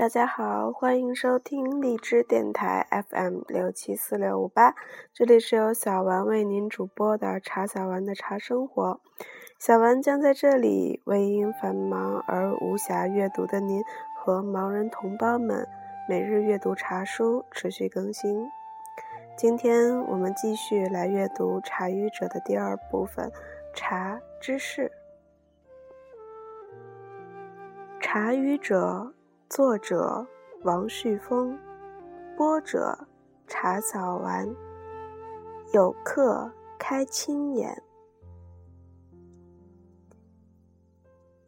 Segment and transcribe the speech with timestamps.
[0.00, 4.74] 大家好，欢迎收听荔枝电台 FM 六七四六五八，
[5.12, 8.98] 这里是由小丸为您主播的茶小丸的茶生活。
[9.58, 13.84] 小丸将在这里为因繁忙而无暇阅读的您
[14.16, 15.68] 和盲人同胞们
[16.08, 18.48] 每日阅读茶书，持续更新。
[19.36, 23.28] 今天我们继续来阅读《茶语者》的第二部分
[23.74, 24.82] 《茶知识》。
[28.00, 29.12] 《茶语者》
[29.50, 30.24] 作者
[30.62, 31.58] 王旭峰，
[32.36, 32.96] 播者
[33.48, 34.48] 茶早丸。
[35.72, 37.82] 有客开青眼，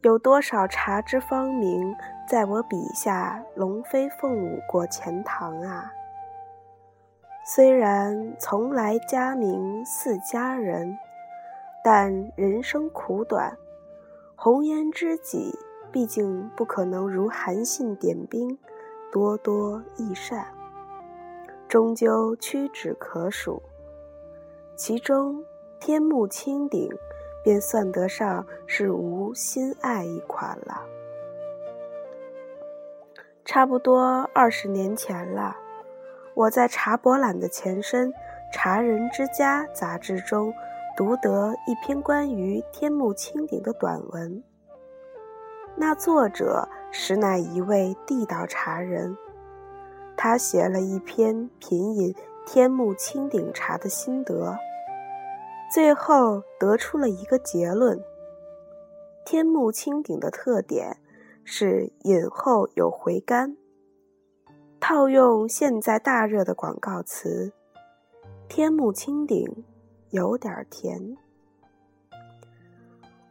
[0.01, 1.95] 有多少茶之芳名，
[2.29, 5.89] 在我笔下龙飞凤舞过钱塘啊！
[7.47, 10.99] 虽然从来佳名似佳人，
[11.85, 13.57] 但人生苦短，
[14.35, 15.57] 红颜知己
[15.93, 18.59] 毕竟不可能如韩信点兵，
[19.13, 20.47] 多多益善，
[21.69, 23.63] 终究屈指可数。
[24.75, 25.45] 其中
[25.79, 26.91] 天目清顶，
[27.45, 30.83] 便算得上是无心爱一款了。
[33.45, 35.57] 差不多二十年前了。
[36.35, 38.11] 我在茶博览的前身
[38.51, 40.55] 《茶人之家》杂志中
[40.97, 44.43] 读得一篇关于天目清顶的短文。
[45.75, 49.17] 那作者实乃一位地道茶人，
[50.17, 52.15] 他写了一篇品饮
[52.47, 54.57] 天目青顶茶的心得，
[55.73, 57.99] 最后得出了一个结论：
[59.25, 60.99] 天目青顶的特点
[61.43, 63.57] 是饮后有回甘。
[64.79, 67.53] 套用现在大热的广告词
[68.49, 69.65] ，“天目青顶，
[70.11, 71.17] 有点甜。”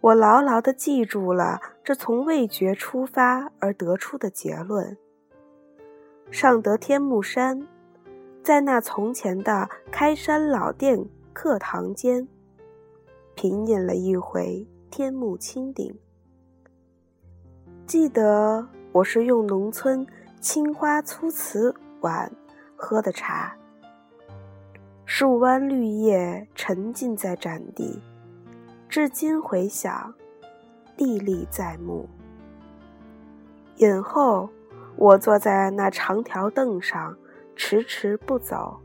[0.01, 4.97] 我牢牢地记住了这从味觉出发而得出的结论。
[6.29, 7.67] 上得天目山，
[8.43, 12.27] 在那从前的开山老店客堂间，
[13.35, 15.93] 品饮了一回天目青顶。
[17.85, 20.05] 记得我是用农村。
[20.39, 22.31] 青花粗瓷碗
[22.75, 23.55] 喝的茶，
[25.05, 28.01] 树弯绿叶沉浸在盏底，
[28.91, 30.13] 至今回想，
[30.97, 32.09] 历历在目。
[33.77, 34.49] 饮后，
[34.97, 37.15] 我坐在那长条凳上，
[37.55, 38.77] 迟迟不走，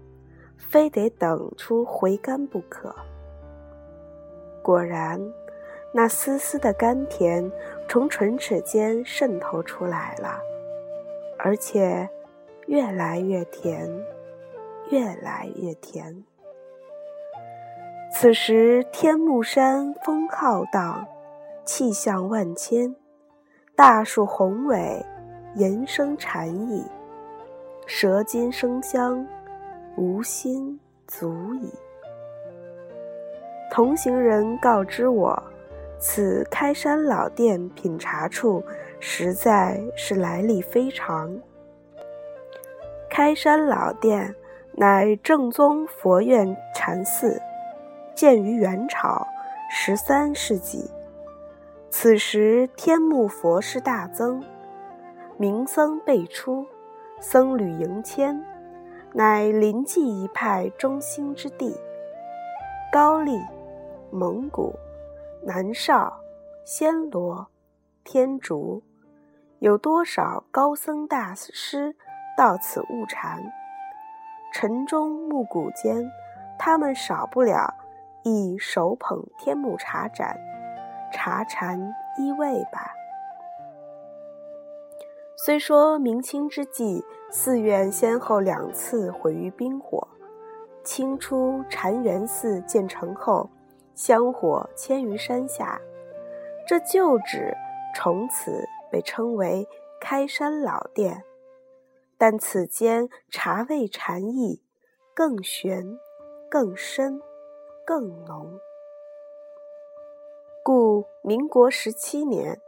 [0.56, 2.95] 非得等出回甘不可。
[4.62, 5.21] 果然，
[5.93, 7.50] 那丝丝的甘甜
[7.89, 10.39] 从唇齿间渗透出来了。
[11.37, 12.09] 而且，
[12.69, 13.93] 越来越甜，
[14.89, 16.22] 越来越甜。
[18.19, 21.06] 此时天目山风浩荡，
[21.66, 22.97] 气象万千，
[23.77, 25.04] 大树宏伟，
[25.54, 26.82] 延生禅意，
[27.84, 29.22] 舌尖生香，
[29.99, 31.71] 无心足矣。
[33.71, 35.41] 同行人告知我，
[35.98, 38.65] 此开山老店品茶处。
[38.98, 41.31] 实在是来历非常。
[43.10, 44.34] 开山老店
[44.72, 47.38] 乃正宗佛院禅寺，
[48.16, 49.28] 建于元朝
[49.69, 50.91] 十三世纪。
[51.91, 54.43] 此时天目佛事大增，
[55.37, 56.66] 名僧辈出，
[57.21, 58.43] 僧侣迎迁，
[59.12, 61.78] 乃临济一派中兴之地。
[62.91, 63.38] 高丽、
[64.10, 64.75] 蒙古、
[65.44, 66.10] 南诏、
[66.66, 67.47] 暹罗。
[68.03, 68.83] 天竺，
[69.59, 71.97] 有多少高僧大师
[72.38, 73.43] 到此悟禅？
[74.53, 76.09] 晨钟暮鼓间，
[76.56, 77.75] 他们少不了
[78.28, 80.37] 亦手捧天目茶盏，
[81.12, 81.78] 茶禅
[82.19, 82.92] 依偎吧。
[85.37, 90.09] 虽说明清之际，寺院先后两次毁于兵火，
[90.82, 93.48] 清初禅源寺建成后，
[93.94, 95.81] 香火迁于山下，
[96.66, 97.54] 这旧址。
[97.95, 99.66] 从此被称为
[100.01, 101.22] 开山老店，
[102.18, 104.60] 但此间茶味禅意
[105.15, 105.97] 更玄、
[106.51, 107.22] 更深、
[107.86, 108.59] 更浓。
[110.65, 112.60] 故民国十七年，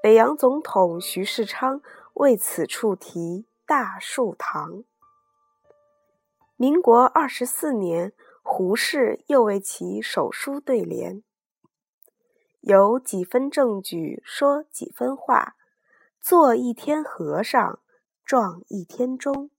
[0.00, 1.82] 北洋总统徐世昌
[2.14, 4.84] 为此处题“大树堂”。
[6.54, 8.12] 民国二十四年，
[8.44, 11.24] 胡适又为其手书对联。
[12.60, 15.56] 有几分证据说几分话，
[16.20, 17.80] 做一天和尚
[18.24, 19.50] 撞一天钟。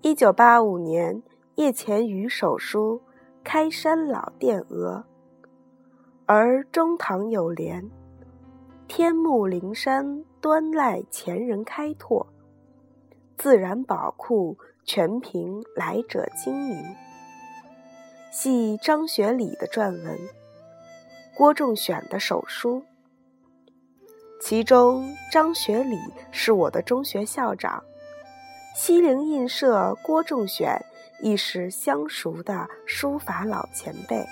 [0.00, 1.22] 一九八五年，
[1.58, 3.02] 叶潜宇手书
[3.42, 5.04] 《开山老殿额》，
[6.24, 7.90] 而中堂有联
[8.86, 12.24] ：“天目灵山端赖前人开拓，
[13.36, 16.80] 自然宝库全凭来者经营。
[18.30, 20.16] 系张学礼的撰文，
[21.36, 22.84] 郭仲选的手书。
[24.40, 25.98] 其中张学礼
[26.30, 27.82] 是我的中学校长，
[28.74, 30.84] 西泠印社郭仲选
[31.20, 34.24] 亦是相熟的书法老前辈。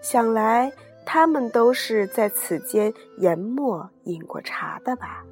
[0.00, 0.72] 想来
[1.06, 5.24] 他们都是在此间研墨饮过茶的吧？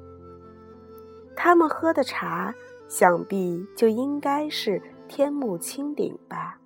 [1.35, 2.53] 他们喝的茶，
[2.87, 6.59] 想必就应该是天目青顶吧？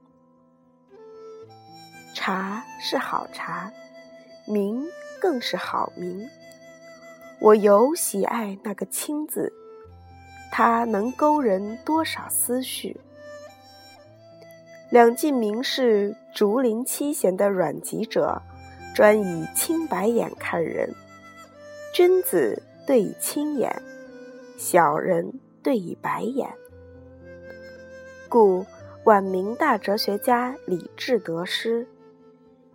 [2.14, 3.72] 茶是好茶，
[4.48, 4.86] 名。
[5.18, 6.30] 更是好名，
[7.40, 9.52] 我尤喜爱那个“清”字，
[10.58, 12.96] 它能勾人多少思绪。
[14.90, 18.42] 两晋名士竹林七贤的阮籍者，
[18.96, 20.96] 专以青白眼看人，
[21.94, 23.82] 君子对以青眼，
[24.58, 26.50] 小人对以白眼。
[28.30, 28.66] 故
[29.04, 31.86] 晚明大哲学家李治得诗：“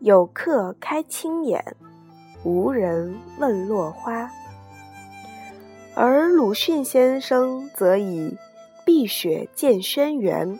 [0.01, 1.65] 有客开青眼。”
[2.45, 4.31] 无人问落花，
[5.95, 8.37] 而鲁迅先生则以
[8.87, 10.57] “碧血见轩辕，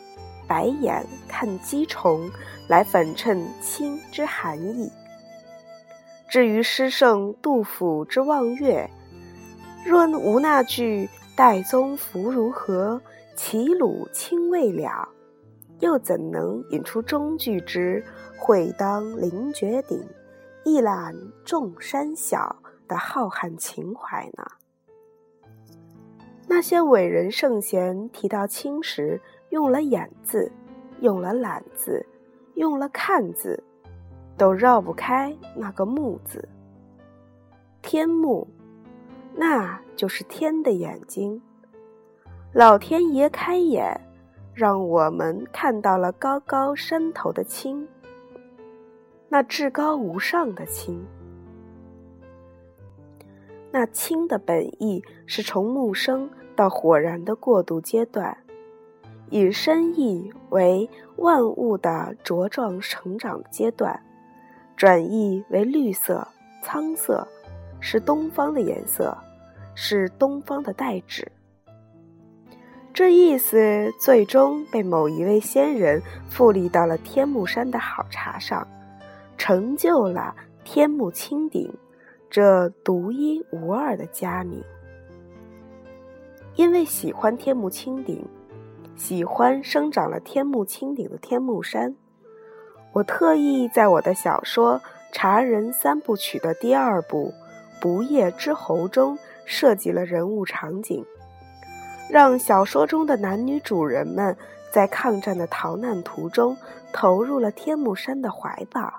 [0.47, 2.29] 白眼看鸡虫”
[2.69, 4.91] 来反衬清之含义。
[6.29, 8.91] 至于诗圣杜甫之望月，
[9.87, 13.01] 若无那句“岱宗夫如何，
[13.35, 15.09] 齐鲁青未了”，
[15.81, 18.05] 又怎能引出中句之
[18.37, 20.05] “会当凌绝顶”？
[20.65, 22.55] 一览众山小
[22.87, 24.45] 的浩瀚情怀呢？
[26.53, 29.21] 那些伟人圣贤提到清时，
[29.51, 30.51] 用了“眼”字，
[30.99, 32.05] 用了“览”字，
[32.55, 33.63] 用了“看”字，
[34.37, 36.49] 都绕不开那个“目”字。
[37.83, 38.49] 天目，
[39.33, 41.41] 那就是天的眼睛。
[42.53, 44.01] 老天爷开眼，
[44.53, 47.87] 让我们看到了高高山头的青。
[49.29, 51.01] 那至高无上的清，
[53.73, 58.37] 那清的本意是从木生到火燃的过渡阶段，
[59.31, 64.03] 引申意为万物的茁壮成长阶段，
[64.77, 66.27] 转意为绿色、
[66.63, 67.27] 苍色，
[67.81, 69.17] 是东方的颜色，
[69.75, 71.31] 是东方的代指。
[72.93, 78.67] 这意思最终被某一位仙人复立到了天目山的好茶上。
[79.39, 80.35] 成就了
[80.65, 81.73] 天目青顶
[82.31, 84.63] 这独一无二的佳名。
[86.55, 88.25] 因为喜欢天目青顶，
[88.97, 91.97] 喜欢生长了天目青顶的天目山，
[92.93, 94.79] 我特意在我的小说
[95.13, 97.33] 《茶人三部曲》的第二部
[97.81, 101.05] 《不夜之侯》中设计了人物场景，
[102.11, 104.37] 让小说中的男女主人们
[104.73, 106.57] 在抗战的逃难途中
[106.93, 108.93] 投入了天目山的怀抱。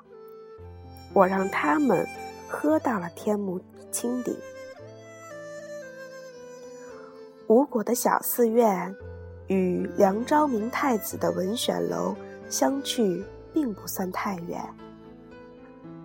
[1.13, 2.07] 我让他们
[2.51, 3.59] 喝到了天目
[3.91, 4.37] 青顶。
[7.47, 8.93] 吴国的小寺院
[9.47, 12.13] 与梁昭明太子的文选楼
[12.49, 14.61] 相距并不算太远。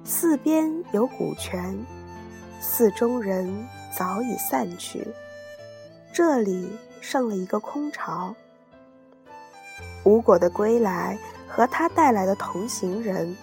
[0.05, 1.77] 寺边有古泉，
[2.61, 3.53] 寺中人
[3.93, 5.07] 早已散去，
[6.13, 6.71] 这里
[7.01, 8.35] 剩了一个空巢。
[10.05, 11.19] 吴果的归来
[11.49, 13.37] 和他带来的同行人。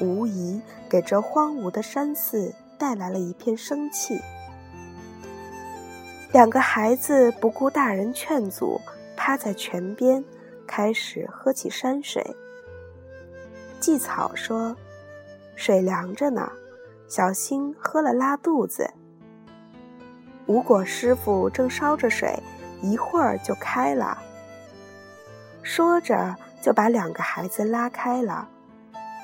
[0.00, 4.20] 无疑给这荒芜的山寺带来了一片生气。
[6.32, 8.80] 两个孩子不顾大人劝阻，
[9.16, 10.22] 趴在泉边，
[10.66, 12.24] 开始喝起山水。
[13.80, 14.76] 祭草说
[15.54, 16.50] ：“水凉着呢，
[17.08, 18.90] 小心喝了拉肚子。”
[20.46, 22.38] 无果师傅正烧着水，
[22.82, 24.18] 一会儿就开了。
[25.62, 28.48] 说着就把两个孩子拉开了。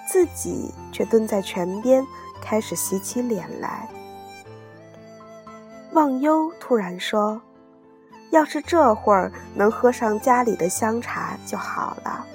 [0.06, 2.06] 自己却蹲在泉边，
[2.40, 3.88] 开始洗起脸来。
[5.92, 7.40] 忘忧突然说
[8.30, 12.26] ：“要是这会儿能喝上家里的香茶就好了。”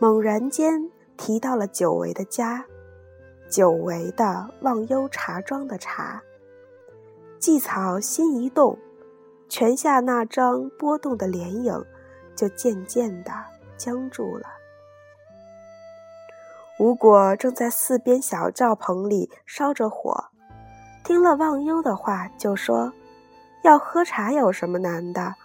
[0.00, 2.64] 猛然间提到了久违的家，
[3.48, 6.22] 久违的忘忧茶庄的茶。
[7.38, 8.78] 季草心一动，
[9.48, 11.84] 泉下那张波动的脸影
[12.34, 13.32] 就渐渐的
[13.76, 14.46] 僵住了。
[16.82, 20.30] 吴果正在四边小灶棚里烧着火，
[21.04, 22.92] 听了忘忧的话，就说
[23.62, 25.36] ：“要喝茶有什么难的？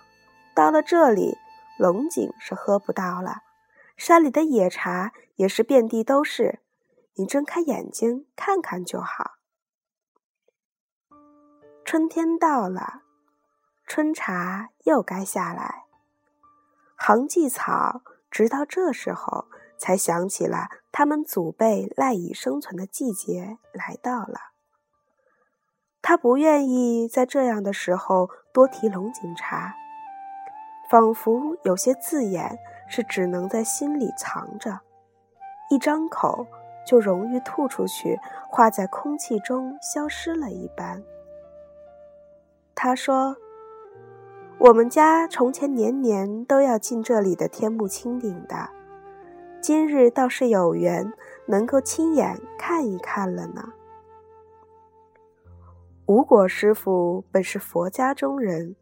[0.56, 1.38] 到了这里，
[1.78, 3.44] 龙井是喝不到了，
[3.96, 6.60] 山里的野茶也是遍地都是，
[7.18, 9.34] 你睁开眼睛看看就好。
[11.86, 13.04] 春天到了，
[13.86, 15.84] 春茶又该下来。
[16.96, 18.02] 杭济草
[18.32, 19.46] 直到这时候
[19.80, 24.40] 才想起了他们祖辈赖以生存的季节来到了。
[26.02, 29.74] 他不愿意在这样的时候多提龙井茶，
[30.90, 32.58] 仿佛有些字眼
[32.88, 34.80] 是只能在心里藏着，
[35.70, 36.48] 一张口
[36.86, 38.18] 就容易吐出去，
[38.50, 41.04] 化在空气中消失了一般。
[42.74, 43.36] 他说
[44.60, 48.70] ：“我们家从前年年都要进这里的天目清顶的，
[49.62, 51.12] 今日倒是有缘
[51.46, 53.74] 能够亲眼看一看了呢。”
[56.08, 58.76] 吴果师傅本是佛家中人，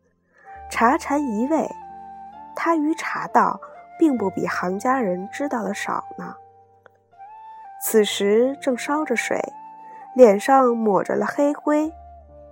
[0.69, 1.67] 茶禅一味，
[2.55, 3.59] 他于茶道
[3.97, 6.35] 并不比行家人知道的少呢。
[7.81, 9.39] 此时正烧着水，
[10.15, 11.91] 脸上抹着了黑灰。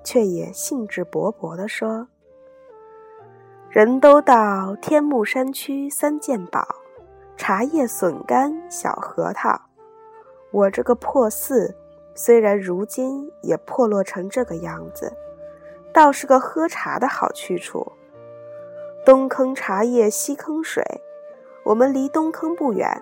[0.06, 2.10] 却也兴致勃勃地说
[3.72, 6.68] ：“人都道天目山区三件宝，
[7.36, 9.60] 茶叶、笋干、小核桃。
[10.52, 11.76] 我这个破寺，
[12.14, 15.12] 虽然如今也破落成这个样子，
[15.92, 17.92] 倒是个喝茶的好去处。
[19.06, 20.84] 东坑茶叶，西坑水，
[21.66, 23.02] 我们离东坑不远。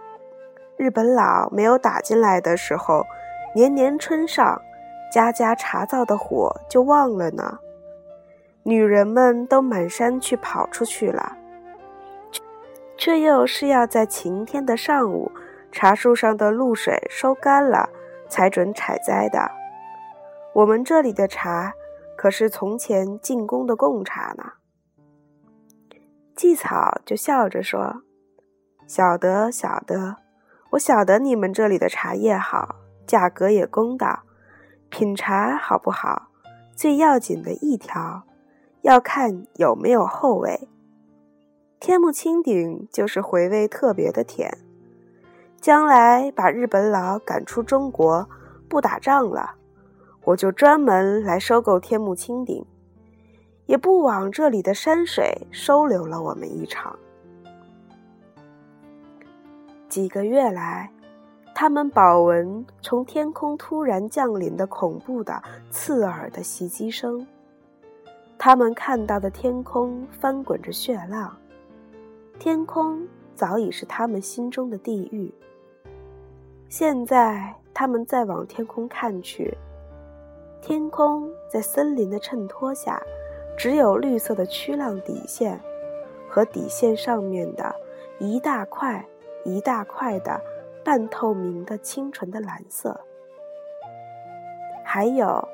[0.77, 3.05] 日本佬没有打进来的时候，
[3.53, 4.61] 年年春上。”
[5.11, 7.59] 家家茶灶的火就旺了呢，
[8.63, 11.37] 女人们都满山去跑出去了，
[13.01, 15.31] 却又是要在晴天的上午，
[15.71, 17.89] 茶树上的露水收干了，
[18.29, 19.49] 才准采摘的。
[20.53, 21.73] 我们这里的茶
[22.15, 24.43] 可是从前进贡的贡茶呢。
[26.35, 28.03] 季草就笑着说
[28.85, 30.17] ：“晓得，晓得，
[30.73, 32.75] 我晓得你们这里的茶叶好，
[33.07, 34.19] 价格也公道。”
[34.89, 36.27] 品茶好不好，
[36.75, 38.21] 最要紧的一条，
[38.83, 40.67] 要看有没有后味。
[41.81, 44.55] 天目青顶就是回味特别的甜。
[45.59, 48.29] 将来把日本佬赶出中国，
[48.69, 49.55] 不打仗了，
[50.23, 52.63] 我就专门来收购天目青顶，
[53.65, 56.97] 也不枉这里的山水收留了我们一场。
[59.89, 60.89] 几个月来。
[61.53, 67.27] 他们饱闻从天空突然降临的恐怖的刺耳的袭击声，
[68.37, 71.35] 他们看到的天空翻滚着血浪，
[72.43, 75.31] 天空早已是他们心中的地狱。
[76.69, 79.55] 现在他们再往天空看去，
[80.59, 82.99] 天空在森林的衬托下，
[83.55, 85.61] 只有绿色的曲浪底线，
[86.27, 87.75] 和底线上面的
[88.17, 89.05] 一大块
[89.45, 90.41] 一大块的。
[90.83, 92.99] 半透明的、清纯的蓝色，
[94.83, 95.47] 还有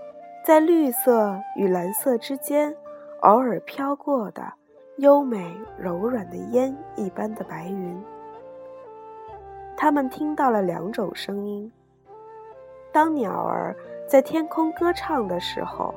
[0.46, 2.74] 在绿色与蓝色之间
[3.24, 4.54] 偶尔飘过的
[4.98, 8.04] 优美柔软的烟一般的白云。
[9.76, 11.72] 他们听到了两种声音：
[12.92, 13.76] 当鸟儿
[14.08, 15.94] 在天空歌唱的时候，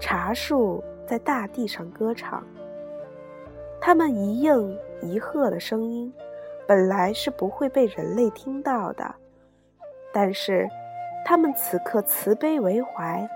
[0.00, 2.42] 茶树在大地上歌唱。
[3.78, 6.12] 它们一应一和的声音。
[6.66, 9.14] 本来是不会被人类听到的，
[10.14, 10.66] 但是
[11.22, 13.28] 他们此刻慈悲为怀，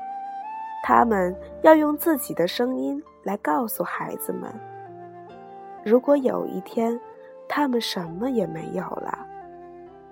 [0.83, 4.51] 他们要用自己的声音来告诉孩子们：
[5.85, 7.01] 如果有一天
[7.49, 9.27] 他们什么也没有了，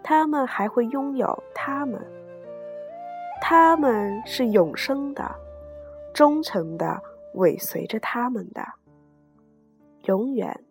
[0.03, 2.01] 他们还会拥有他们，
[3.41, 5.35] 他们是永生的、
[6.15, 7.03] 忠诚的，
[7.35, 8.65] 尾随着他们的，
[10.05, 10.65] 永远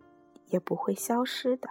[0.47, 1.69] 也不会消失的。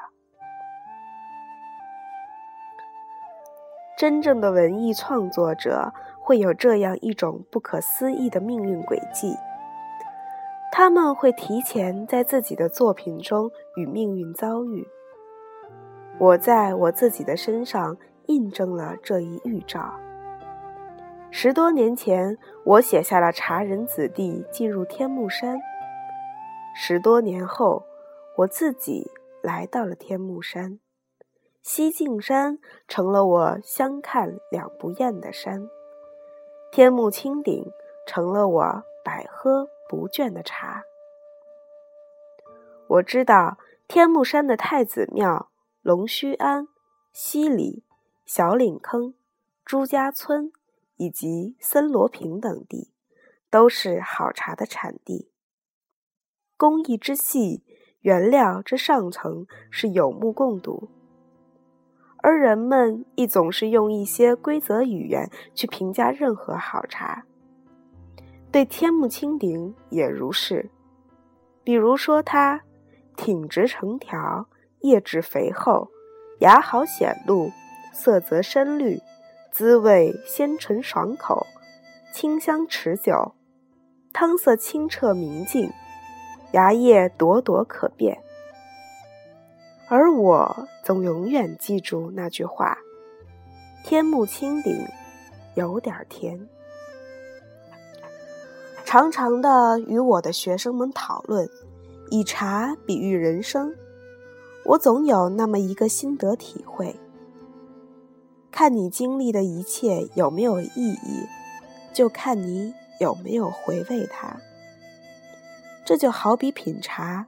[3.96, 9.34] 真正的文艺创作者会有这样一种不可思议的命运轨迹，
[10.76, 14.84] 他们会提前在自己的作品中与命运遭遇。
[16.18, 19.94] 我在我自己的身上印证了这一预兆。
[21.30, 25.56] 十多年前，我写下了茶人子弟进入天目山。
[26.74, 27.84] 十多年后，
[28.38, 29.08] 我自己
[29.44, 30.80] 来到了天目山。
[31.62, 35.68] 西径山成了我相看两不厌的山，
[36.72, 37.64] 天目青顶
[38.08, 40.82] 成了我百喝不倦的茶。
[42.86, 45.50] 我知道天目山的太子庙、
[45.82, 46.68] 龙须庵、
[47.12, 47.84] 西里、
[48.24, 49.14] 小岭坑、
[49.64, 50.52] 朱家村
[50.96, 52.92] 以及森罗坪等地，
[53.50, 55.30] 都是好茶的产地。
[56.56, 57.64] 工艺之细，
[58.00, 60.88] 原料之上层，是有目共睹。
[62.18, 67.26] 而人们亦总是用一些规则语言去评价任何好茶。
[68.54, 70.70] 对天目青顶也如是，
[71.64, 72.62] 比如说它
[73.16, 74.46] 挺直成条，
[74.78, 75.88] 叶质肥厚，
[76.38, 77.50] 芽好显露，
[77.92, 79.00] 色泽深绿，
[79.50, 81.44] 滋味鲜醇爽口，
[82.12, 83.34] 清香持久，
[84.12, 85.68] 汤色清澈明净，
[86.52, 88.22] 芽叶朵朵可辨。
[89.88, 92.78] 而我总永远记住那句话
[93.82, 94.86] ：“天目青顶，
[95.56, 96.48] 有点甜。”
[98.94, 101.50] 常常的与我的学生们讨论，
[102.12, 103.74] 以茶比喻人生，
[104.66, 106.94] 我总有那么一个心得体会：
[108.52, 111.26] 看你经历的一切有没有意义，
[111.92, 114.36] 就看你有没有回味它。
[115.84, 117.26] 这就好比品茶，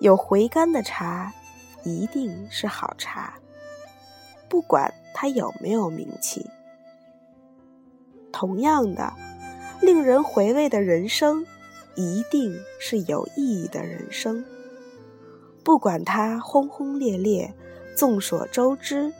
[0.00, 1.32] 有回甘的茶
[1.82, 3.34] 一定是好茶，
[4.48, 6.48] 不管它有没有名气。
[8.30, 9.12] 同样的。
[9.80, 11.46] 令人回味的人生，
[11.94, 14.44] 一定是有意义的人生。
[15.64, 17.52] 不管它轰轰烈烈、
[17.96, 19.12] 众所周知，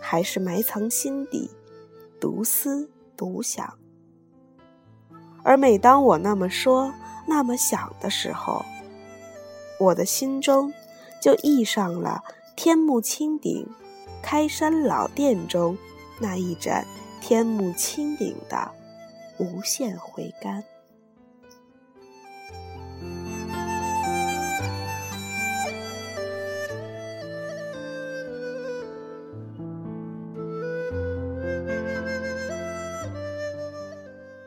[0.00, 1.50] 还是埋藏心底、
[2.20, 3.74] 独思独想。
[5.42, 6.92] 而每当我那么说、
[7.26, 8.64] 那么想的时候，
[9.78, 10.72] 我的心中
[11.20, 12.22] 就溢上了
[12.56, 13.66] 天目青顶、
[14.22, 15.76] 开山老店中
[16.18, 16.86] 那一盏
[17.20, 18.70] 天目青顶的。
[19.38, 20.62] 无限回甘。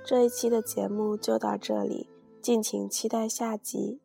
[0.04, 2.10] 这一期的节目就到这里，
[2.42, 4.00] 敬请期待下集。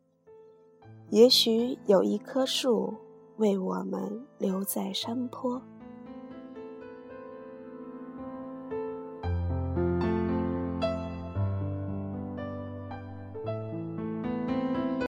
[1.09, 2.93] 也许有一棵树
[3.37, 5.59] 为我们留在山坡。